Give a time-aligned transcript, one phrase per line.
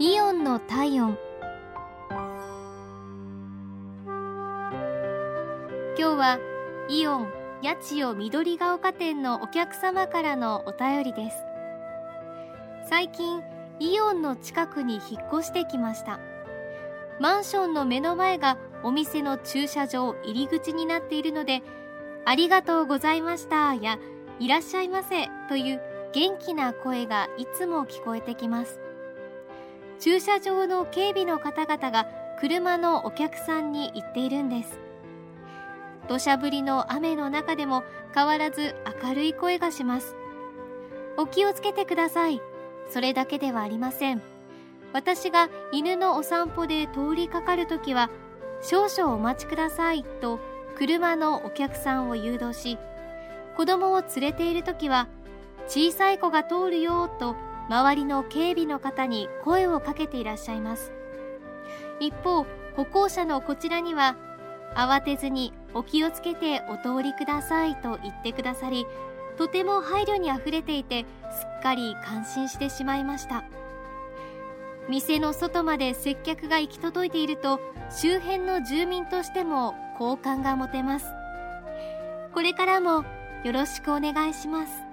[0.00, 1.18] イオンの体温。
[4.06, 6.38] 今日は
[6.88, 7.32] イオン
[7.64, 11.36] 八千代緑が丘店のお客様からのお便りです。
[12.88, 13.42] 最近
[13.80, 16.20] イオンの近くに引っ越してきました。
[17.18, 21.62] マンションの目の前がお店の駐車場入り口になっているので
[22.24, 23.98] ありがとうございましたや
[24.38, 25.80] いらっしゃいませという
[26.12, 28.78] 元気な声がいつも聞こえてきます。
[30.00, 32.06] 駐車場の警備の方々が
[32.40, 34.78] 車のお客さんに言っているんです。
[36.08, 37.82] 土砂降りの雨の中でも
[38.14, 40.14] 変わらず明るい声がします。
[41.16, 42.40] お気をつけてください。
[42.90, 44.22] それだけではありません。
[44.92, 48.10] 私が犬のお散歩で通りかかるときは
[48.62, 50.40] 少々お待ちくださいと
[50.76, 52.78] 車のお客さんを誘導し
[53.56, 55.08] 子供を連れているときは
[55.66, 57.36] 小さい子が通るよと
[57.68, 60.92] 周りの警備の方に声をかけていらっしゃいます。
[62.00, 64.16] 一方歩行者のこちらには
[64.74, 68.86] 慌てずにお気をつけてお通りくださいと言ってくださり
[69.36, 73.44] とても配慮にあふれていてすっかり感心してしまいました。
[74.88, 81.06] 店の外まで接客が行き届いていると周辺の住民としても好感が持てます。
[82.32, 83.04] これからも
[83.44, 84.87] よろしくお願いします。